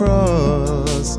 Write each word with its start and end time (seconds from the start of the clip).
Cross 0.00 1.18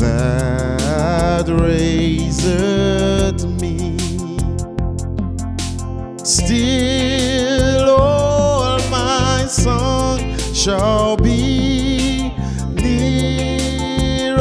that 0.00 1.44
raiseth 1.60 3.44
me. 3.60 3.98
Still 6.24 7.90
all 7.90 8.78
my 8.88 9.44
song 9.46 10.18
shall 10.54 11.18
be 11.18 12.32
nearer 12.72 14.38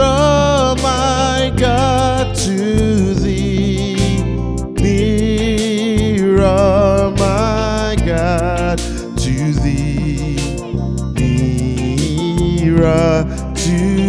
my 0.81 1.52
God 1.58 2.34
to 2.38 3.14
thee. 3.16 4.23
Nearer 4.80 6.31
my 7.17 7.97
God 8.06 8.78
to 9.17 9.52
thee. 9.52 10.38
Nearer 12.64 13.41
to 13.61 14.00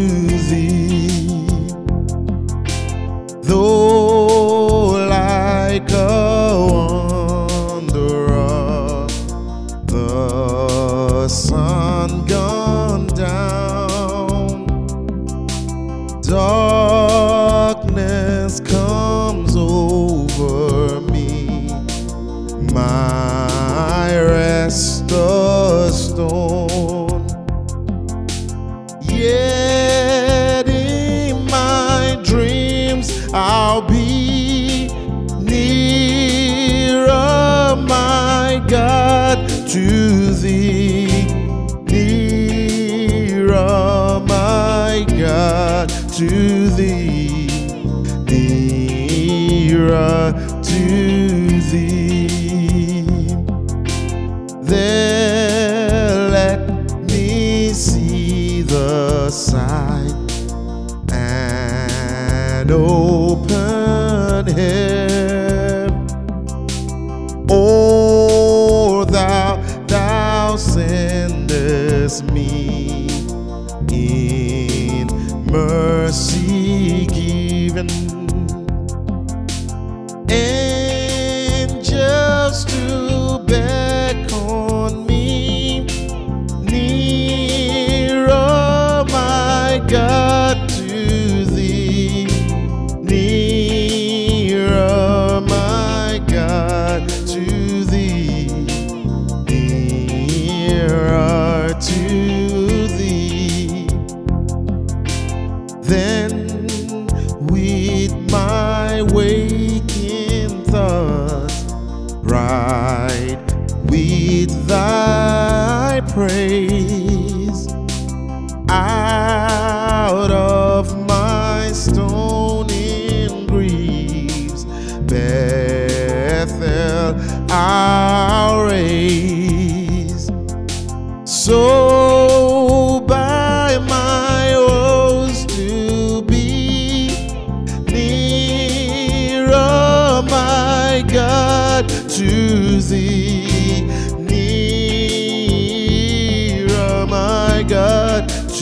and 62.72 63.01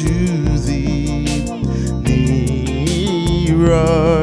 to 0.01 0.59
thee. 0.59 1.45
Nearer 3.45 4.20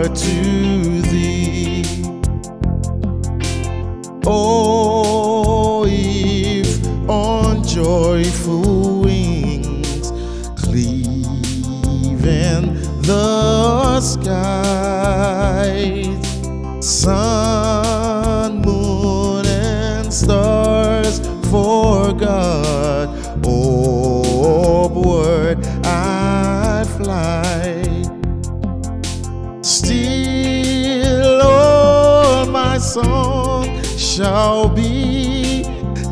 song 32.88 33.84
shall 33.84 34.70
be 34.70 35.64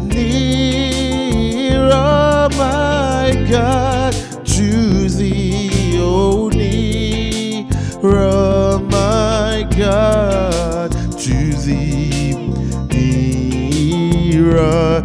nearer, 0.04 0.60
my 2.58 3.32
God, 3.50 4.14
to 4.46 5.08
thee, 5.08 5.98
O 5.98 6.50
nearer, 6.50 7.70
my 8.92 9.66
God, 9.78 10.92
to 11.18 11.54
thee, 11.66 12.36
nearer 12.92 15.02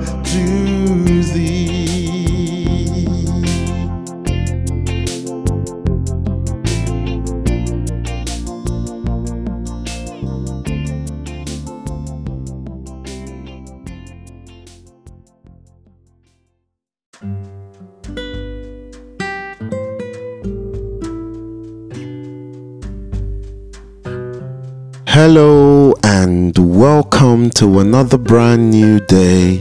Hello 25.23 25.93
and 26.03 26.57
welcome 26.57 27.51
to 27.51 27.81
another 27.81 28.17
brand 28.17 28.71
new 28.71 29.01
day. 29.01 29.59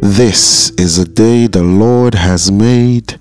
This 0.00 0.70
is 0.78 0.98
a 0.98 1.04
day 1.04 1.48
the 1.48 1.64
Lord 1.64 2.14
has 2.14 2.52
made. 2.52 3.18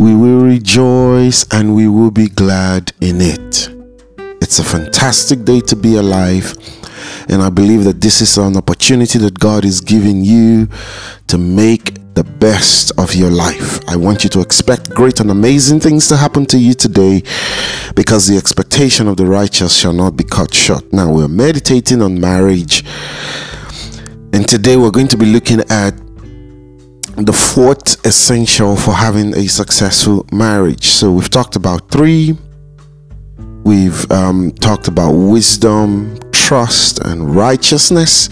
We 0.00 0.16
will 0.16 0.40
rejoice 0.40 1.46
and 1.52 1.76
we 1.76 1.86
will 1.86 2.10
be 2.10 2.26
glad 2.26 2.92
in 3.00 3.20
it. 3.20 3.68
It's 4.42 4.58
a 4.58 4.64
fantastic 4.64 5.44
day 5.44 5.60
to 5.60 5.76
be 5.76 5.94
alive, 5.94 6.54
and 7.28 7.40
I 7.40 7.50
believe 7.50 7.84
that 7.84 8.00
this 8.00 8.20
is 8.20 8.36
an 8.36 8.56
opportunity 8.56 9.20
that 9.20 9.38
God 9.38 9.64
is 9.64 9.80
giving 9.80 10.24
you 10.24 10.68
to 11.28 11.38
make 11.38 11.98
the 12.16 12.24
best 12.24 12.92
of 12.98 13.14
your 13.14 13.30
life. 13.30 13.78
I 13.86 13.94
want 13.94 14.24
you 14.24 14.30
to 14.30 14.40
expect 14.40 14.88
great 14.88 15.20
and 15.20 15.30
amazing 15.30 15.80
things 15.80 16.08
to 16.08 16.16
happen 16.16 16.46
to 16.46 16.58
you 16.58 16.72
today 16.72 17.22
because 17.94 18.26
the 18.26 18.38
expectation 18.38 19.06
of 19.06 19.18
the 19.18 19.26
righteous 19.26 19.76
shall 19.76 19.92
not 19.92 20.16
be 20.16 20.24
cut 20.24 20.52
short. 20.54 20.90
Now, 20.94 21.12
we're 21.12 21.28
meditating 21.28 22.00
on 22.00 22.18
marriage, 22.18 22.84
and 24.32 24.48
today 24.48 24.78
we're 24.78 24.90
going 24.90 25.08
to 25.08 25.18
be 25.18 25.26
looking 25.26 25.60
at 25.68 25.92
the 27.18 27.34
fourth 27.34 28.04
essential 28.06 28.76
for 28.76 28.92
having 28.92 29.36
a 29.36 29.46
successful 29.46 30.24
marriage. 30.32 30.86
So, 30.86 31.12
we've 31.12 31.30
talked 31.30 31.54
about 31.54 31.90
three. 31.90 32.34
We've 33.62 34.10
um, 34.10 34.52
talked 34.52 34.88
about 34.88 35.12
wisdom, 35.12 36.18
trust, 36.32 36.98
and 37.00 37.36
righteousness. 37.36 38.30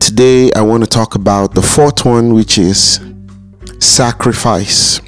Today, 0.00 0.52
I 0.52 0.62
want 0.62 0.84
to 0.84 0.88
talk 0.88 1.14
about 1.14 1.54
the 1.54 1.62
fourth 1.62 2.04
one, 2.04 2.32
which 2.34 2.58
is 2.58 3.00
sacrifice. 3.80 5.00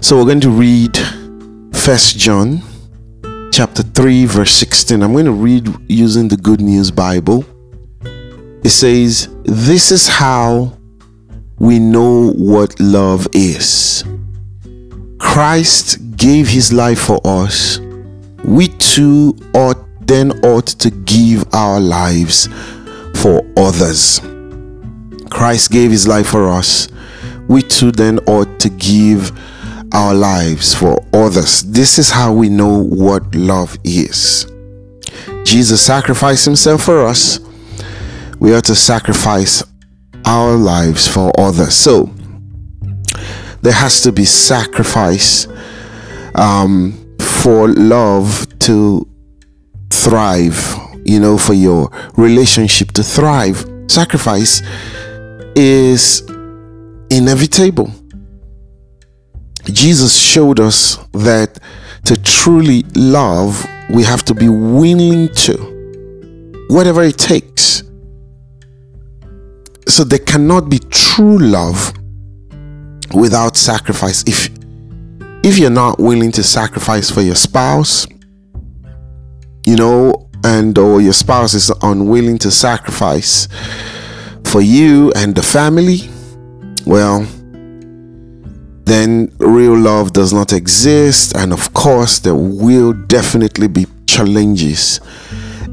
So, 0.00 0.16
we're 0.16 0.24
going 0.24 0.40
to 0.40 0.50
read 0.50 0.96
First 1.72 2.18
John 2.18 2.62
chapter 3.52 3.82
3, 3.82 4.26
verse 4.26 4.52
16. 4.52 5.02
I'm 5.02 5.12
going 5.12 5.24
to 5.24 5.32
read 5.32 5.68
using 5.88 6.28
the 6.28 6.36
Good 6.36 6.60
News 6.60 6.90
Bible. 6.90 7.44
It 8.64 8.70
says, 8.70 9.28
This 9.44 9.90
is 9.90 10.08
how 10.08 10.76
we 11.58 11.78
know 11.78 12.32
what 12.32 12.78
love 12.80 13.26
is. 13.32 14.04
Christ 15.18 16.16
gave 16.16 16.48
his 16.48 16.72
life 16.72 17.00
for 17.00 17.20
us. 17.24 17.78
We 18.44 18.68
too 18.68 19.36
ought 19.54 19.78
then 20.08 20.32
ought 20.42 20.66
to 20.66 20.90
give 20.90 21.44
our 21.52 21.78
lives 21.78 22.48
for 23.22 23.42
others. 23.56 24.20
Christ 25.30 25.70
gave 25.70 25.90
his 25.90 26.06
life 26.06 26.28
for 26.28 26.48
us. 26.48 26.88
We 27.48 27.62
too 27.62 27.90
then 27.90 28.18
ought 28.20 28.60
to 28.60 28.68
give 28.68 29.32
our 29.92 30.14
lives 30.14 30.74
for 30.74 31.04
others. 31.12 31.62
This 31.62 31.98
is 31.98 32.10
how 32.10 32.32
we 32.32 32.48
know 32.48 32.78
what 32.78 33.34
love 33.34 33.76
is. 33.84 34.46
Jesus 35.44 35.80
sacrificed 35.80 36.44
himself 36.44 36.82
for 36.82 37.06
us. 37.06 37.40
We 38.38 38.54
ought 38.54 38.64
to 38.64 38.74
sacrifice 38.74 39.64
our 40.24 40.54
lives 40.54 41.08
for 41.08 41.32
others. 41.40 41.74
So 41.74 42.10
there 43.62 43.72
has 43.72 44.02
to 44.02 44.12
be 44.12 44.24
sacrifice 44.24 45.48
um, 46.34 47.16
for 47.18 47.68
love 47.68 48.46
to 48.60 49.08
thrive 49.90 50.87
you 51.08 51.18
know, 51.18 51.38
for 51.38 51.54
your 51.54 51.90
relationship 52.16 52.92
to 52.92 53.02
thrive. 53.02 53.64
Sacrifice 53.88 54.62
is 55.56 56.20
inevitable. 57.10 57.90
Jesus 59.64 60.14
showed 60.14 60.60
us 60.60 60.98
that 61.12 61.58
to 62.04 62.14
truly 62.22 62.82
love, 62.94 63.66
we 63.90 64.02
have 64.02 64.22
to 64.24 64.34
be 64.34 64.48
willing 64.48 65.28
to, 65.34 66.66
whatever 66.68 67.02
it 67.02 67.16
takes. 67.16 67.82
So 69.86 70.04
there 70.04 70.18
cannot 70.18 70.68
be 70.68 70.78
true 70.78 71.38
love 71.38 71.94
without 73.14 73.56
sacrifice. 73.56 74.22
If 74.26 74.50
if 75.42 75.56
you're 75.56 75.70
not 75.70 75.98
willing 75.98 76.32
to 76.32 76.42
sacrifice 76.42 77.10
for 77.10 77.22
your 77.22 77.34
spouse, 77.34 78.06
you 79.64 79.76
know, 79.76 80.27
and 80.44 80.76
or 80.78 81.00
your 81.00 81.12
spouse 81.12 81.54
is 81.54 81.70
unwilling 81.82 82.38
to 82.38 82.50
sacrifice 82.50 83.48
for 84.44 84.60
you 84.60 85.12
and 85.14 85.34
the 85.34 85.42
family, 85.42 85.98
well, 86.86 87.26
then 88.84 89.30
real 89.38 89.76
love 89.76 90.12
does 90.14 90.32
not 90.32 90.52
exist. 90.52 91.36
And 91.36 91.52
of 91.52 91.74
course, 91.74 92.18
there 92.18 92.34
will 92.34 92.94
definitely 92.94 93.68
be 93.68 93.86
challenges 94.06 95.00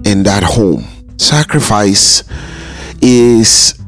in 0.04 0.24
that 0.24 0.44
home. 0.44 0.86
Sacrifice 1.18 2.24
is 3.02 3.80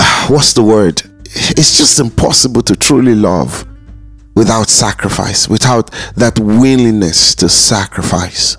ah, 0.00 0.26
what's 0.28 0.52
the 0.54 0.62
word? 0.62 1.02
It's 1.26 1.76
just 1.76 2.00
impossible 2.00 2.62
to 2.62 2.74
truly 2.74 3.14
love 3.14 3.66
without 4.34 4.68
sacrifice, 4.68 5.48
without 5.48 5.90
that 6.16 6.38
willingness 6.40 7.34
to 7.36 7.48
sacrifice. 7.48 8.56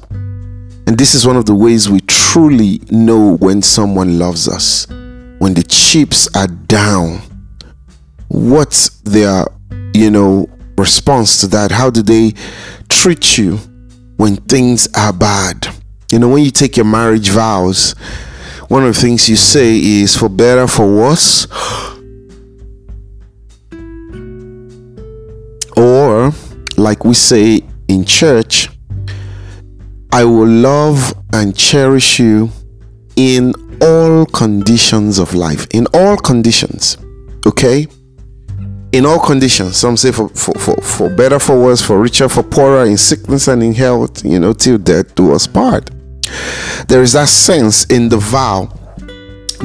And 0.87 0.97
this 0.97 1.15
is 1.15 1.25
one 1.25 1.35
of 1.35 1.45
the 1.45 1.55
ways 1.55 1.89
we 1.89 2.01
truly 2.01 2.79
know 2.91 3.37
when 3.37 3.61
someone 3.61 4.19
loves 4.19 4.47
us. 4.47 4.87
When 5.39 5.53
the 5.53 5.63
chips 5.63 6.27
are 6.35 6.47
down, 6.47 7.21
what's 8.27 8.89
their, 9.01 9.45
you 9.93 10.11
know, 10.11 10.47
response 10.77 11.41
to 11.41 11.47
that? 11.47 11.71
How 11.71 11.89
do 11.89 12.01
they 12.01 12.33
treat 12.87 13.37
you 13.37 13.57
when 14.17 14.35
things 14.35 14.87
are 14.95 15.11
bad? 15.11 15.67
You 16.11 16.19
know, 16.19 16.29
when 16.29 16.43
you 16.43 16.51
take 16.51 16.77
your 16.77 16.85
marriage 16.85 17.29
vows, 17.29 17.93
one 18.67 18.85
of 18.85 18.93
the 18.93 19.01
things 19.01 19.27
you 19.27 19.35
say 19.35 19.77
is 19.77 20.15
for 20.15 20.29
better, 20.29 20.67
for 20.67 20.85
worse. 20.85 21.47
Or, 25.75 26.31
like 26.77 27.03
we 27.03 27.15
say 27.15 27.63
in 27.87 28.05
church, 28.05 28.69
I 30.15 30.23
will 30.23 30.47
love 30.47 31.13
and 31.33 31.53
cherish 31.53 32.19
you 32.19 32.49
in 33.17 33.53
all 33.81 34.25
conditions 34.25 35.19
of 35.19 35.33
life. 35.33 35.67
In 35.71 35.87
all 35.93 36.15
conditions. 36.15 36.95
Okay? 37.45 37.85
In 38.93 39.05
all 39.05 39.19
conditions. 39.19 39.75
Some 39.75 39.97
say 39.97 40.13
for, 40.13 40.29
for, 40.29 40.53
for, 40.53 40.77
for 40.77 41.09
better, 41.09 41.37
for 41.37 41.61
worse, 41.61 41.81
for 41.81 41.99
richer, 41.99 42.29
for 42.29 42.43
poorer, 42.43 42.85
in 42.85 42.95
sickness 42.95 43.49
and 43.49 43.61
in 43.61 43.73
health, 43.73 44.23
you 44.23 44.39
know, 44.39 44.53
till 44.53 44.77
death 44.77 45.13
do 45.15 45.33
us 45.33 45.47
part. 45.47 45.89
There 46.87 47.01
is 47.01 47.11
that 47.11 47.27
sense 47.27 47.83
in 47.87 48.07
the 48.07 48.15
vow 48.15 48.67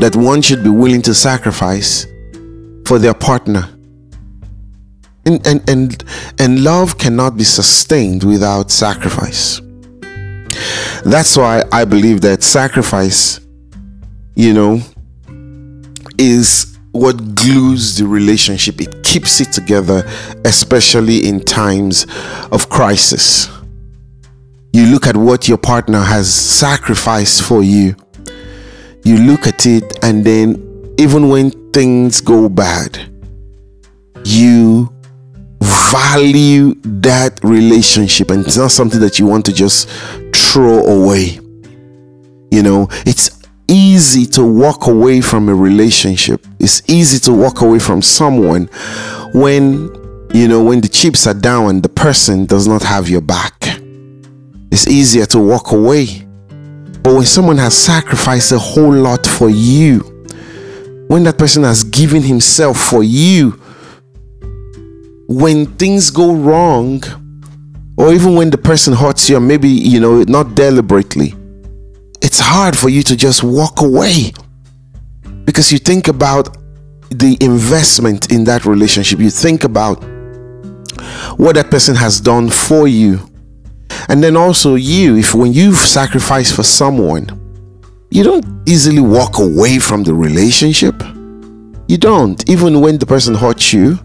that 0.00 0.16
one 0.16 0.42
should 0.42 0.64
be 0.64 0.70
willing 0.70 1.02
to 1.02 1.14
sacrifice 1.14 2.06
for 2.86 2.98
their 2.98 3.14
partner. 3.14 3.68
And, 5.24 5.46
and, 5.46 5.70
and, 5.70 6.04
and 6.40 6.64
love 6.64 6.98
cannot 6.98 7.36
be 7.36 7.44
sustained 7.44 8.24
without 8.24 8.72
sacrifice. 8.72 9.60
That's 11.04 11.36
why 11.36 11.64
I 11.72 11.84
believe 11.84 12.20
that 12.22 12.42
sacrifice, 12.42 13.40
you 14.34 14.52
know, 14.52 14.80
is 16.18 16.78
what 16.92 17.34
glues 17.34 17.96
the 17.96 18.06
relationship. 18.06 18.80
It 18.80 19.02
keeps 19.02 19.40
it 19.40 19.52
together, 19.52 20.04
especially 20.44 21.26
in 21.26 21.40
times 21.40 22.06
of 22.52 22.68
crisis. 22.68 23.48
You 24.72 24.86
look 24.86 25.06
at 25.06 25.16
what 25.16 25.48
your 25.48 25.58
partner 25.58 26.00
has 26.00 26.32
sacrificed 26.32 27.42
for 27.42 27.62
you. 27.62 27.96
You 29.04 29.18
look 29.18 29.46
at 29.46 29.66
it, 29.66 29.98
and 30.04 30.24
then 30.24 30.94
even 30.98 31.28
when 31.28 31.50
things 31.72 32.20
go 32.20 32.48
bad, 32.48 32.98
you 34.24 34.92
value 35.90 36.74
that 36.84 37.38
relationship 37.42 38.30
and 38.30 38.46
it's 38.46 38.56
not 38.56 38.70
something 38.70 39.00
that 39.00 39.18
you 39.18 39.26
want 39.26 39.44
to 39.44 39.52
just 39.52 39.88
throw 40.50 40.84
away. 40.84 41.38
You 42.50 42.62
know, 42.62 42.88
it's 43.06 43.40
easy 43.68 44.26
to 44.26 44.44
walk 44.44 44.88
away 44.88 45.20
from 45.20 45.48
a 45.48 45.54
relationship. 45.54 46.44
It's 46.58 46.82
easy 46.88 47.20
to 47.20 47.32
walk 47.32 47.60
away 47.60 47.78
from 47.78 48.02
someone 48.02 48.66
when, 49.32 49.88
you 50.34 50.48
know, 50.48 50.64
when 50.64 50.80
the 50.80 50.88
chips 50.88 51.26
are 51.28 51.34
down 51.34 51.70
and 51.70 51.82
the 51.82 51.88
person 51.88 52.46
does 52.46 52.66
not 52.66 52.82
have 52.82 53.08
your 53.08 53.20
back. 53.20 53.54
It's 54.72 54.88
easier 54.88 55.26
to 55.26 55.38
walk 55.38 55.70
away. 55.70 56.26
But 57.02 57.14
when 57.14 57.26
someone 57.26 57.56
has 57.58 57.76
sacrificed 57.76 58.52
a 58.52 58.58
whole 58.58 58.92
lot 58.92 59.26
for 59.26 59.48
you, 59.48 60.00
when 61.08 61.22
that 61.24 61.38
person 61.38 61.62
has 61.62 61.84
given 61.84 62.22
himself 62.22 62.78
for 62.78 63.02
you, 63.02 63.52
when 65.28 65.66
things 65.76 66.10
go 66.10 66.34
wrong, 66.34 67.02
or 68.00 68.14
even 68.14 68.34
when 68.34 68.48
the 68.48 68.56
person 68.56 68.94
hurts 68.94 69.28
you, 69.28 69.38
maybe, 69.38 69.68
you 69.68 70.00
know, 70.00 70.22
not 70.22 70.54
deliberately, 70.54 71.34
it's 72.22 72.40
hard 72.40 72.74
for 72.74 72.88
you 72.88 73.02
to 73.02 73.14
just 73.14 73.44
walk 73.44 73.82
away 73.82 74.32
because 75.44 75.70
you 75.70 75.76
think 75.76 76.08
about 76.08 76.56
the 77.10 77.36
investment 77.42 78.32
in 78.32 78.44
that 78.44 78.64
relationship. 78.64 79.18
You 79.18 79.28
think 79.28 79.64
about 79.64 80.02
what 81.36 81.56
that 81.56 81.70
person 81.70 81.94
has 81.94 82.22
done 82.22 82.48
for 82.48 82.88
you. 82.88 83.20
And 84.08 84.24
then 84.24 84.34
also, 84.34 84.76
you, 84.76 85.18
if 85.18 85.34
when 85.34 85.52
you've 85.52 85.76
sacrificed 85.76 86.54
for 86.56 86.62
someone, 86.62 87.28
you 88.10 88.24
don't 88.24 88.46
easily 88.66 89.02
walk 89.02 89.38
away 89.38 89.78
from 89.78 90.04
the 90.04 90.14
relationship. 90.14 90.94
You 91.86 91.98
don't. 91.98 92.48
Even 92.48 92.80
when 92.80 92.96
the 92.96 93.04
person 93.04 93.34
hurts 93.34 93.74
you, 93.74 93.98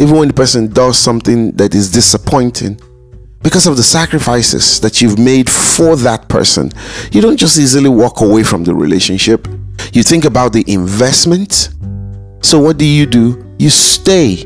even 0.00 0.16
when 0.16 0.26
the 0.26 0.34
person 0.34 0.72
does 0.72 0.98
something 0.98 1.52
that 1.52 1.76
is 1.76 1.92
disappointing, 1.92 2.80
because 3.42 3.66
of 3.66 3.76
the 3.76 3.82
sacrifices 3.82 4.80
that 4.80 5.00
you've 5.00 5.18
made 5.18 5.48
for 5.48 5.96
that 5.96 6.28
person, 6.28 6.70
you 7.12 7.20
don't 7.20 7.36
just 7.36 7.58
easily 7.58 7.88
walk 7.88 8.20
away 8.20 8.42
from 8.42 8.64
the 8.64 8.74
relationship. 8.74 9.46
You 9.92 10.02
think 10.02 10.24
about 10.24 10.52
the 10.52 10.64
investment. 10.66 11.70
So 12.42 12.58
what 12.58 12.78
do 12.78 12.84
you 12.84 13.06
do? 13.06 13.44
You 13.58 13.70
stay. 13.70 14.44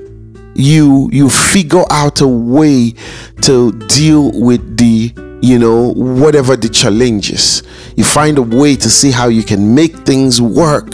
You 0.54 1.08
you 1.12 1.30
figure 1.30 1.84
out 1.90 2.20
a 2.20 2.28
way 2.28 2.94
to 3.42 3.72
deal 3.88 4.30
with 4.38 4.76
the 4.76 5.12
you 5.40 5.58
know 5.58 5.94
whatever 5.94 6.56
the 6.56 6.68
challenges. 6.68 7.62
You 7.96 8.04
find 8.04 8.36
a 8.36 8.42
way 8.42 8.76
to 8.76 8.90
see 8.90 9.10
how 9.10 9.28
you 9.28 9.42
can 9.42 9.74
make 9.74 9.96
things 9.96 10.42
work 10.42 10.90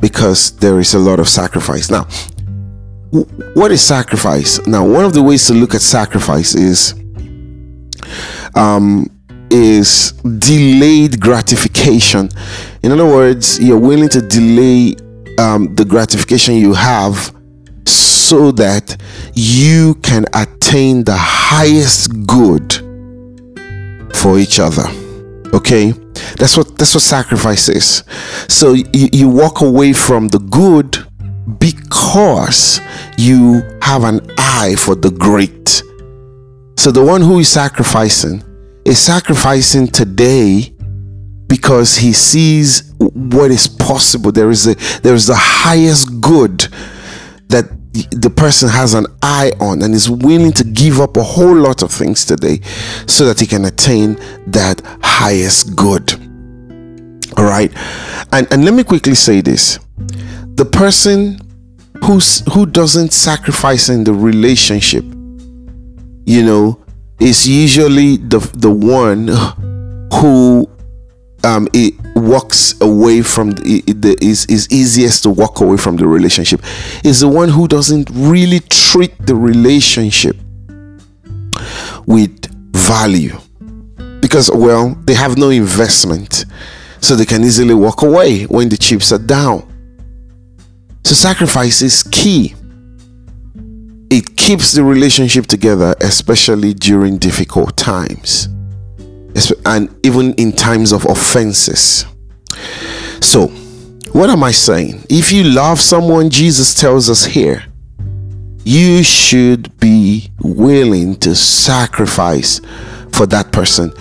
because 0.00 0.56
there 0.56 0.80
is 0.80 0.94
a 0.94 0.98
lot 0.98 1.20
of 1.20 1.28
sacrifice. 1.28 1.88
Now, 1.88 2.08
what 3.54 3.70
is 3.70 3.80
sacrifice? 3.80 4.64
Now, 4.66 4.84
one 4.84 5.04
of 5.04 5.12
the 5.12 5.22
ways 5.22 5.46
to 5.46 5.54
look 5.54 5.74
at 5.74 5.80
sacrifice 5.80 6.56
is 6.56 6.94
um, 8.54 9.10
is 9.50 10.12
delayed 10.38 11.20
gratification. 11.20 12.28
In 12.82 12.92
other 12.92 13.06
words, 13.06 13.58
you're 13.60 13.78
willing 13.78 14.08
to 14.10 14.20
delay 14.20 14.96
um, 15.38 15.74
the 15.74 15.84
gratification 15.84 16.54
you 16.54 16.72
have 16.72 17.34
so 17.86 18.50
that 18.52 18.96
you 19.34 19.94
can 19.96 20.24
attain 20.34 21.04
the 21.04 21.16
highest 21.16 22.26
good 22.26 22.72
for 24.14 24.38
each 24.38 24.58
other. 24.58 24.86
Okay, 25.52 25.92
that's 26.36 26.56
what 26.56 26.76
that's 26.78 26.94
what 26.94 27.02
sacrifice 27.02 27.68
is. 27.68 28.02
So 28.48 28.72
you, 28.72 29.08
you 29.12 29.28
walk 29.28 29.60
away 29.60 29.92
from 29.92 30.28
the 30.28 30.38
good 30.38 30.98
because 31.58 32.80
you 33.16 33.62
have 33.82 34.04
an 34.04 34.20
eye 34.38 34.74
for 34.76 34.94
the 34.94 35.10
great. 35.10 35.82
So 36.76 36.90
the 36.90 37.04
one 37.04 37.20
who 37.22 37.38
is 37.38 37.48
sacrificing 37.48 38.42
is 38.84 38.98
sacrificing 38.98 39.86
today 39.88 40.74
because 41.48 41.96
he 41.96 42.12
sees 42.12 42.92
what 42.98 43.50
is 43.50 43.66
possible. 43.66 44.32
There 44.32 44.50
is 44.50 44.66
a 44.66 44.74
there 45.00 45.14
is 45.14 45.26
the 45.26 45.36
highest 45.36 46.20
good 46.20 46.66
that 47.48 47.66
the 48.10 48.30
person 48.30 48.68
has 48.68 48.94
an 48.94 49.06
eye 49.22 49.52
on 49.60 49.82
and 49.82 49.94
is 49.94 50.10
willing 50.10 50.52
to 50.52 50.64
give 50.64 51.00
up 51.00 51.16
a 51.16 51.22
whole 51.22 51.54
lot 51.54 51.82
of 51.82 51.92
things 51.92 52.24
today 52.24 52.60
so 53.06 53.24
that 53.26 53.38
he 53.38 53.46
can 53.46 53.64
attain 53.66 54.14
that 54.48 54.82
highest 55.00 55.76
good. 55.76 56.12
All 57.36 57.44
right. 57.44 57.72
And 58.32 58.46
and 58.52 58.64
let 58.64 58.74
me 58.74 58.82
quickly 58.82 59.14
say 59.14 59.40
this. 59.40 59.78
The 60.56 60.64
person 60.64 61.38
who's 62.04 62.42
who 62.52 62.66
doesn't 62.66 63.12
sacrifice 63.12 63.88
in 63.88 64.04
the 64.04 64.12
relationship, 64.12 65.04
you 66.24 66.42
know, 66.42 66.80
is 67.20 67.46
usually 67.48 68.16
the 68.16 68.38
the 68.54 68.70
one 68.70 69.28
who 70.20 70.68
um, 71.44 71.68
it 71.72 71.94
walks 72.16 72.80
away 72.80 73.22
from 73.22 73.52
the, 73.52 73.80
the 73.86 74.16
is 74.20 74.46
is 74.46 74.68
easiest 74.70 75.22
to 75.24 75.30
walk 75.30 75.60
away 75.60 75.76
from 75.76 75.96
the 75.96 76.06
relationship. 76.06 76.60
Is 77.04 77.20
the 77.20 77.28
one 77.28 77.48
who 77.48 77.68
doesn't 77.68 78.10
really 78.10 78.60
treat 78.60 79.14
the 79.26 79.34
relationship 79.34 80.36
with 82.06 82.46
value. 82.74 83.38
Because 84.20 84.50
well 84.50 84.96
they 85.04 85.14
have 85.14 85.36
no 85.36 85.50
investment 85.50 86.46
so 87.00 87.14
they 87.14 87.26
can 87.26 87.44
easily 87.44 87.74
walk 87.74 88.02
away 88.02 88.44
when 88.44 88.68
the 88.68 88.76
chips 88.76 89.12
are 89.12 89.18
down. 89.18 89.70
So 91.04 91.14
sacrifice 91.14 91.82
is 91.82 92.02
key 92.04 92.54
it 94.10 94.36
keeps 94.36 94.72
the 94.72 94.84
relationship 94.84 95.46
together 95.46 95.94
especially 96.00 96.74
during 96.74 97.18
difficult 97.18 97.76
times 97.76 98.48
and 99.66 99.94
even 100.04 100.32
in 100.34 100.52
times 100.52 100.92
of 100.92 101.04
offenses. 101.06 102.06
So, 103.20 103.48
what 104.12 104.30
am 104.30 104.44
I 104.44 104.52
saying? 104.52 105.04
If 105.10 105.32
you 105.32 105.44
love 105.44 105.80
someone, 105.80 106.30
Jesus 106.30 106.74
tells 106.74 107.10
us 107.10 107.24
here, 107.24 107.64
you 108.64 109.02
should 109.02 109.76
be 109.78 110.30
willing 110.40 111.16
to 111.16 111.34
sacrifice 111.34 112.60
for 113.12 113.26
that 113.26 113.52
person. 113.52 113.92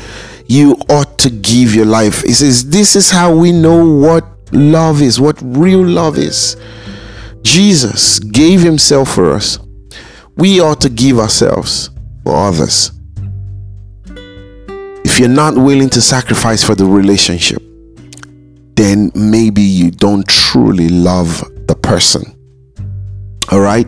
You 0.48 0.77
ought 0.89 1.17
to 1.19 1.29
give 1.29 1.74
your 1.74 1.86
life. 1.86 2.22
He 2.22 2.33
says, 2.33 2.69
This 2.69 2.95
is 2.95 3.10
how 3.10 3.36
we 3.36 3.51
know 3.51 3.98
what 3.98 4.25
love 4.53 5.01
is, 5.01 5.19
what 5.19 5.41
real 5.41 5.83
love 5.83 6.17
is. 6.17 6.55
Jesus 7.41 8.19
gave 8.19 8.62
himself 8.62 9.15
for 9.15 9.33
us. 9.33 9.57
We 10.35 10.59
ought 10.61 10.81
to 10.81 10.89
give 10.89 11.19
ourselves 11.19 11.89
for 12.23 12.35
others 12.35 12.91
if 15.13 15.19
you're 15.19 15.29
not 15.29 15.55
willing 15.55 15.91
to 15.91 16.01
sacrifice 16.01 16.63
for 16.63 16.73
the 16.73 16.85
relationship, 16.85 17.61
then 18.75 19.11
maybe 19.13 19.61
you 19.61 19.91
don't 19.91 20.27
truly 20.27 20.89
love 20.89 21.39
the 21.67 21.75
person. 21.75 22.23
All 23.51 23.59
right. 23.59 23.85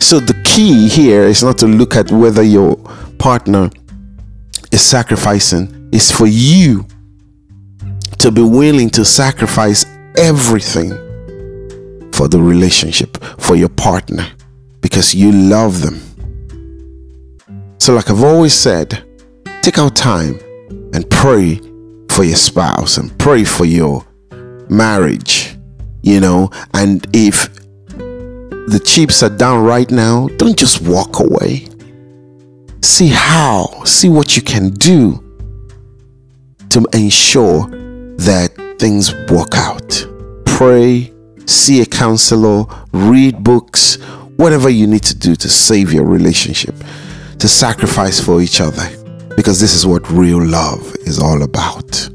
So 0.00 0.18
the 0.18 0.40
key 0.44 0.88
here 0.88 1.24
is 1.24 1.42
not 1.42 1.58
to 1.58 1.66
look 1.66 1.94
at 1.94 2.10
whether 2.10 2.42
your 2.42 2.76
partner 3.18 3.68
is 4.72 4.80
sacrificing, 4.80 5.90
is 5.92 6.10
for 6.10 6.26
you 6.26 6.86
to 8.16 8.30
be 8.30 8.40
willing 8.40 8.88
to 8.90 9.04
sacrifice 9.04 9.84
everything 10.16 10.90
for 12.12 12.28
the 12.28 12.40
relationship, 12.40 13.22
for 13.38 13.56
your 13.56 13.68
partner, 13.68 14.26
because 14.80 15.14
you 15.14 15.32
love 15.32 15.82
them. 15.82 16.00
So, 17.78 17.94
like 17.94 18.10
I've 18.10 18.24
always 18.24 18.54
said, 18.54 19.04
take 19.62 19.78
out 19.78 19.94
time 19.94 20.38
and 20.92 21.08
pray 21.10 21.60
for 22.10 22.24
your 22.24 22.36
spouse 22.36 22.96
and 22.96 23.16
pray 23.18 23.44
for 23.44 23.64
your 23.64 24.04
marriage, 24.68 25.56
you 26.02 26.20
know. 26.20 26.50
And 26.74 27.06
if 27.12 27.52
the 27.96 28.82
chips 28.84 29.22
are 29.22 29.28
down 29.28 29.64
right 29.64 29.90
now, 29.90 30.28
don't 30.36 30.58
just 30.58 30.80
walk 30.82 31.20
away. 31.20 31.68
See 32.82 33.08
how, 33.08 33.84
see 33.84 34.08
what 34.08 34.36
you 34.36 34.42
can 34.42 34.70
do 34.70 35.22
to 36.70 36.86
ensure 36.92 37.68
that 38.16 38.76
things 38.78 39.14
work 39.30 39.54
out. 39.54 40.06
Pray, 40.44 41.12
see 41.46 41.82
a 41.82 41.86
counselor, 41.86 42.64
read 42.92 43.44
books, 43.44 43.98
whatever 44.36 44.68
you 44.68 44.86
need 44.86 45.02
to 45.02 45.14
do 45.14 45.34
to 45.34 45.48
save 45.48 45.92
your 45.92 46.04
relationship, 46.04 46.74
to 47.38 47.48
sacrifice 47.48 48.20
for 48.20 48.40
each 48.40 48.60
other 48.60 48.88
because 49.36 49.60
this 49.60 49.74
is 49.74 49.86
what 49.86 50.08
real 50.10 50.42
love 50.42 50.94
is 51.00 51.18
all 51.18 51.42
about. 51.42 52.08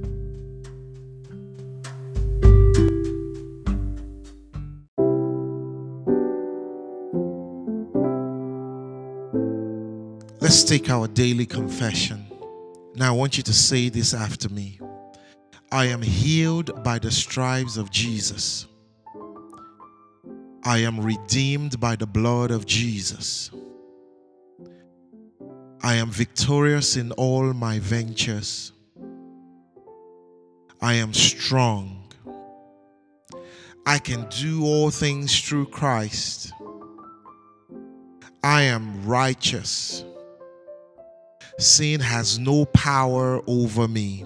Let's 10.41 10.63
take 10.63 10.89
our 10.89 11.07
daily 11.07 11.45
confession. 11.45 12.25
Now, 12.95 13.13
I 13.13 13.15
want 13.15 13.37
you 13.37 13.43
to 13.43 13.53
say 13.53 13.89
this 13.89 14.13
after 14.13 14.49
me 14.49 14.79
I 15.71 15.85
am 15.85 16.01
healed 16.01 16.83
by 16.83 16.99
the 16.99 17.11
stripes 17.11 17.77
of 17.77 17.89
Jesus. 17.89 18.65
I 20.63 20.79
am 20.79 20.99
redeemed 20.99 21.79
by 21.79 21.95
the 21.95 22.05
blood 22.05 22.51
of 22.51 22.65
Jesus. 22.65 23.49
I 25.81 25.95
am 25.95 26.11
victorious 26.11 26.97
in 26.97 27.11
all 27.13 27.53
my 27.53 27.79
ventures. 27.79 28.71
I 30.79 30.93
am 30.95 31.13
strong. 31.13 32.03
I 33.85 33.97
can 33.97 34.27
do 34.29 34.63
all 34.63 34.91
things 34.91 35.39
through 35.39 35.67
Christ. 35.67 36.53
I 38.43 38.63
am 38.63 39.05
righteous. 39.05 40.03
Sin 41.57 41.99
has 41.99 42.37
no 42.37 42.65
power 42.65 43.41
over 43.47 43.87
me. 43.87 44.25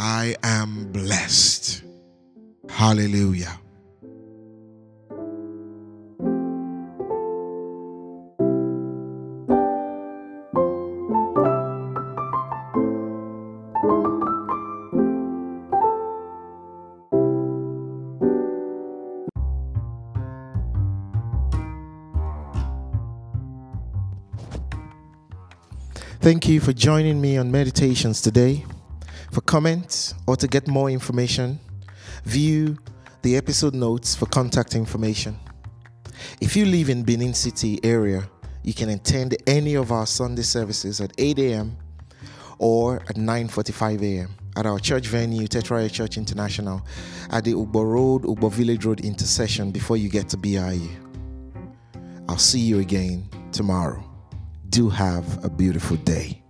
I 0.00 0.36
am 0.44 0.92
blessed. 0.92 1.82
Hallelujah. 2.68 3.58
Thank 26.20 26.46
you 26.46 26.60
for 26.60 26.72
joining 26.72 27.20
me 27.20 27.36
on 27.36 27.50
meditations 27.50 28.22
today. 28.22 28.64
For 29.38 29.42
comments 29.42 30.14
or 30.26 30.34
to 30.34 30.48
get 30.48 30.66
more 30.66 30.90
information, 30.90 31.60
view 32.24 32.76
the 33.22 33.36
episode 33.36 33.72
notes 33.72 34.16
for 34.16 34.26
contact 34.26 34.74
information. 34.74 35.38
If 36.40 36.56
you 36.56 36.66
live 36.66 36.88
in 36.88 37.04
Benin 37.04 37.34
City 37.34 37.78
area, 37.84 38.28
you 38.64 38.74
can 38.74 38.88
attend 38.88 39.36
any 39.46 39.76
of 39.76 39.92
our 39.92 40.06
Sunday 40.06 40.42
services 40.42 41.00
at 41.00 41.12
8 41.18 41.38
a.m. 41.38 41.76
or 42.58 42.96
at 43.08 43.14
9:45 43.14 44.02
a.m. 44.02 44.30
at 44.56 44.66
our 44.66 44.80
church 44.80 45.06
venue, 45.06 45.46
Tetraya 45.46 45.88
Church 45.88 46.16
International, 46.16 46.84
at 47.30 47.44
the 47.44 47.52
Ugbor 47.52 47.92
Road, 47.92 48.22
Ugbor 48.24 48.50
Village 48.50 48.84
Road 48.86 48.98
intersection 49.04 49.70
before 49.70 49.96
you 49.96 50.08
get 50.08 50.28
to 50.30 50.36
BIU. 50.36 50.90
I'll 52.28 52.38
see 52.38 52.58
you 52.58 52.80
again 52.80 53.28
tomorrow. 53.52 54.02
Do 54.68 54.88
have 54.88 55.44
a 55.44 55.48
beautiful 55.48 55.96
day. 55.98 56.42